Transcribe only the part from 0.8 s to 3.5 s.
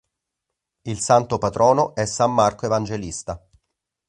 Il santo patrono è San Marco evangelista.